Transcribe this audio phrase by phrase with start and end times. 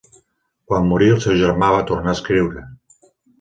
[0.71, 2.65] Quan morí el seu germà va tornar a escriure.